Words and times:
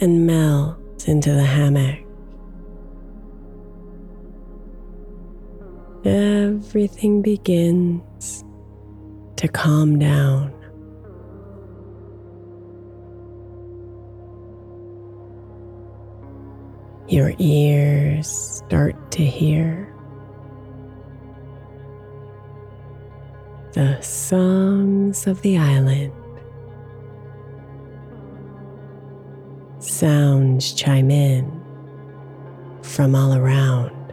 and 0.00 0.26
melt 0.26 1.08
into 1.08 1.32
the 1.32 1.44
hammock. 1.44 2.00
Everything 6.04 7.22
begins 7.22 8.44
to 9.36 9.48
calm 9.48 9.98
down. 9.98 10.52
Your 17.08 17.32
ears 17.38 18.28
start 18.28 19.10
to 19.12 19.24
hear 19.24 19.92
the 23.72 24.00
songs 24.00 25.26
of 25.26 25.40
the 25.42 25.58
island 25.58 26.12
Sounds 29.86 30.72
chime 30.72 31.12
in 31.12 31.62
from 32.82 33.14
all 33.14 33.34
around. 33.34 34.05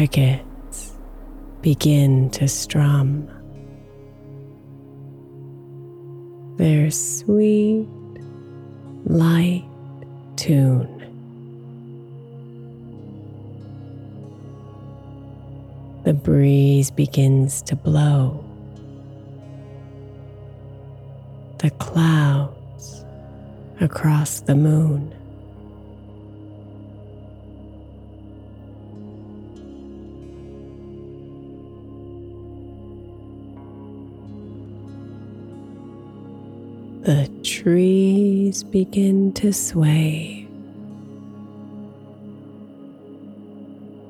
Crickets 0.00 0.96
begin 1.60 2.30
to 2.30 2.48
strum. 2.48 3.28
Their 6.56 6.90
sweet, 6.90 7.86
light 9.04 9.68
tune. 10.36 10.88
The 16.04 16.14
breeze 16.14 16.90
begins 16.90 17.60
to 17.60 17.76
blow. 17.76 18.42
The 21.58 21.68
clouds 21.72 23.04
across 23.82 24.40
the 24.40 24.54
moon. 24.54 25.19
The 37.02 37.30
trees 37.42 38.62
begin 38.62 39.32
to 39.32 39.54
sway. 39.54 40.46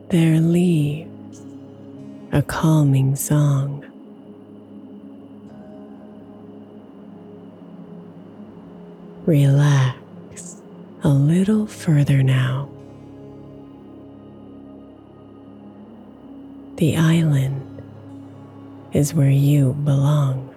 Their 0.08 0.40
leaves 0.40 1.10
a 2.32 2.42
calming 2.42 3.14
song. 3.14 3.84
Relax 9.24 10.60
a 11.04 11.10
little 11.10 11.68
further 11.68 12.24
now. 12.24 12.68
The 16.76 16.96
island 16.96 17.82
is 18.92 19.14
where 19.14 19.30
you 19.30 19.74
belong. 19.84 20.49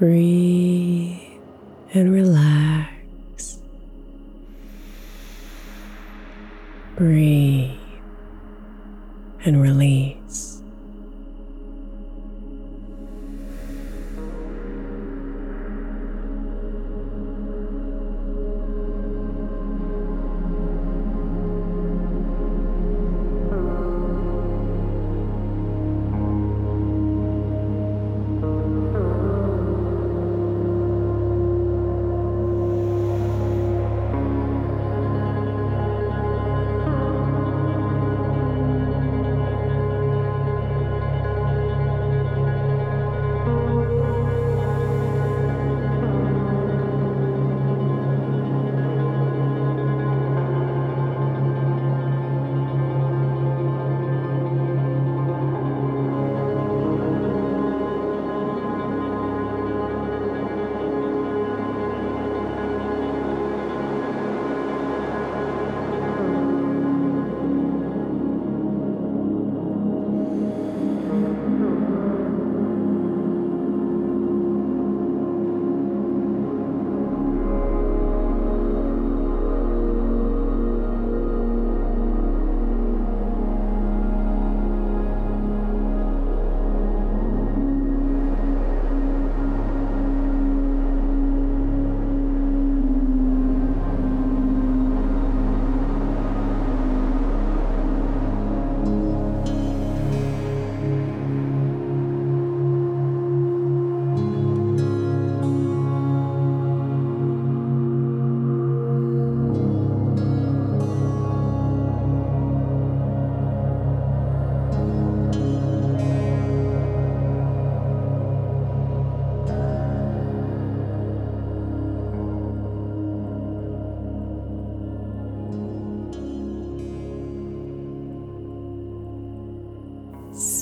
Breathe 0.00 0.99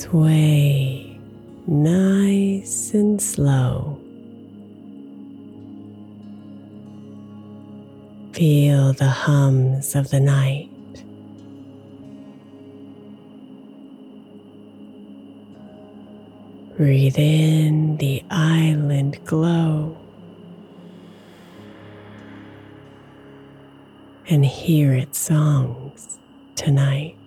Sway 0.09 1.19
nice 1.67 2.95
and 2.95 3.21
slow. 3.21 4.01
Feel 8.33 8.93
the 8.93 9.07
hums 9.07 9.93
of 9.93 10.09
the 10.09 10.19
night. 10.19 10.71
Breathe 16.75 17.19
in 17.19 17.97
the 17.97 18.23
island 18.31 19.19
glow 19.25 19.95
and 24.27 24.43
hear 24.43 24.93
its 24.93 25.19
songs 25.19 26.17
tonight. 26.55 27.18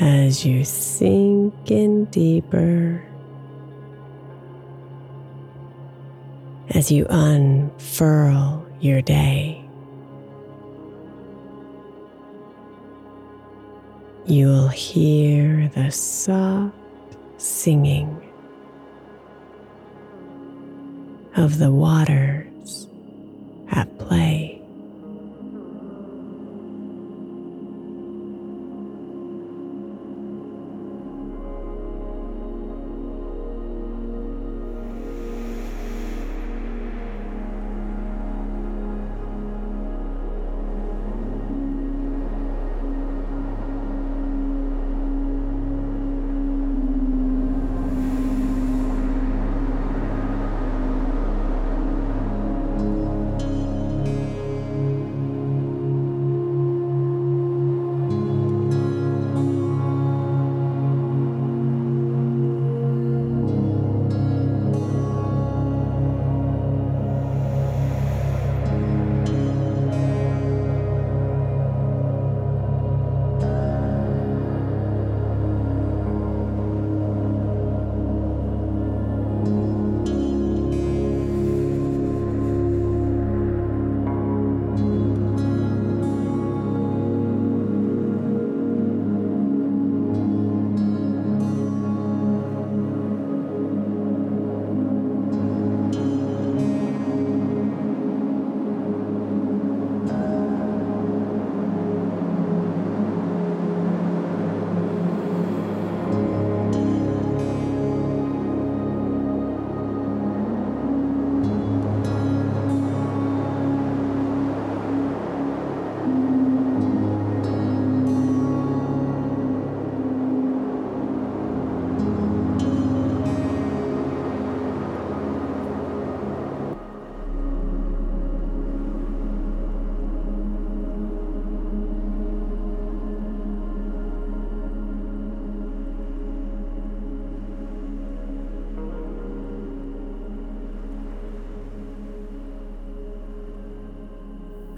As 0.00 0.46
you 0.46 0.64
sink 0.64 1.70
in 1.70 2.06
deeper, 2.06 3.04
as 6.70 6.90
you 6.90 7.06
unfurl 7.10 8.66
your 8.80 9.02
day. 9.02 9.62
You'll 14.26 14.68
hear 14.68 15.68
the 15.74 15.90
soft 15.90 16.74
singing 17.36 18.22
of 21.36 21.58
the 21.58 21.70
waters 21.70 22.49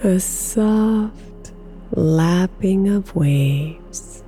a 0.01 0.19
soft 0.19 1.53
lapping 1.93 2.89
of 2.89 3.15
waves. 3.15 4.23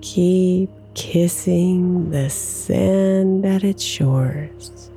Keep 0.00 0.70
kissing 0.94 2.10
the 2.10 2.28
sand 2.28 3.46
at 3.46 3.64
its 3.64 3.82
shores. 3.82 4.90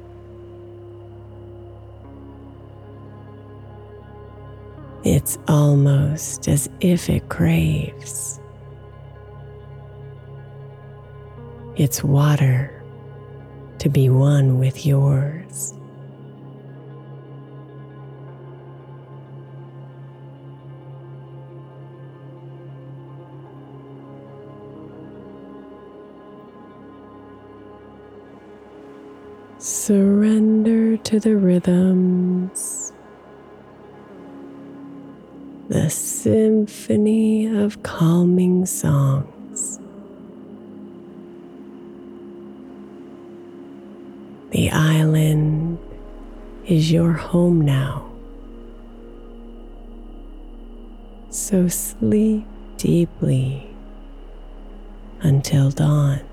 It's 5.04 5.38
almost 5.48 6.48
as 6.48 6.70
if 6.80 7.10
it 7.10 7.28
craves. 7.30 8.40
Its 11.76 12.04
water 12.04 12.84
to 13.80 13.90
be 13.90 14.10
one 14.10 14.60
with 14.60 14.86
yours. 14.86 15.74
Surrender 29.92 30.96
to 30.96 31.20
the 31.20 31.36
rhythms, 31.36 32.94
the 35.68 35.90
symphony 35.90 37.46
of 37.46 37.84
calming 37.84 38.66
songs. 38.66 39.82
The 44.52 44.72
island 44.72 45.78
is 46.66 46.90
your 46.90 47.12
home 47.12 47.60
now. 47.60 48.10
So 51.32 51.68
sleep 51.68 52.48
deeply 52.78 53.70
until 55.22 55.70
dawn. 55.70 56.31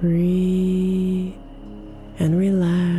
Breathe 0.00 1.34
and 2.18 2.38
relax. 2.38 2.89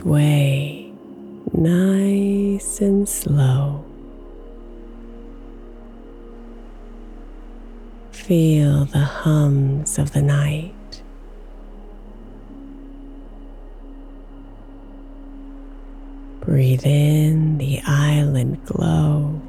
Sway 0.00 0.90
nice 1.52 2.80
and 2.80 3.06
slow. 3.06 3.84
Feel 8.10 8.86
the 8.86 9.04
hums 9.04 9.98
of 9.98 10.12
the 10.12 10.22
night. 10.22 11.02
Breathe 16.40 16.86
in 16.86 17.58
the 17.58 17.82
island 17.86 18.64
glow. 18.64 19.42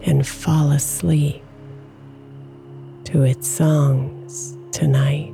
And 0.00 0.26
fall 0.26 0.70
asleep 0.70 1.42
to 3.04 3.22
its 3.22 3.46
songs 3.46 4.56
tonight. 4.72 5.33